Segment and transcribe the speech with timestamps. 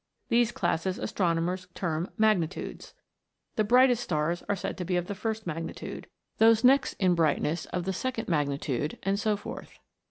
[0.29, 2.95] These classes astronomers term 'magnitudes.
[3.55, 6.07] The brightest stars are said to be of the first magnitude;
[6.39, 9.77] those next in brightness of the second magnitude, and so forth.